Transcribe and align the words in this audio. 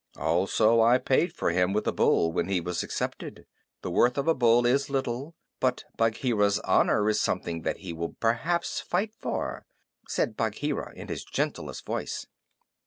"Also, 0.17 0.81
I 0.81 0.97
paid 0.97 1.31
for 1.31 1.51
him 1.51 1.73
with 1.73 1.85
a 1.85 1.91
bull 1.91 2.31
when 2.31 2.47
he 2.47 2.59
was 2.59 2.81
accepted. 2.81 3.45
The 3.83 3.91
worth 3.91 4.17
of 4.17 4.27
a 4.27 4.33
bull 4.33 4.65
is 4.65 4.89
little, 4.89 5.35
but 5.59 5.83
Bagheera's 5.95 6.57
honor 6.61 7.07
is 7.07 7.21
something 7.21 7.61
that 7.61 7.77
he 7.81 7.93
will 7.93 8.13
perhaps 8.19 8.79
fight 8.79 9.13
for," 9.13 9.63
said 10.07 10.35
Bagheera 10.35 10.91
in 10.95 11.07
his 11.07 11.23
gentlest 11.23 11.85
voice. 11.85 12.25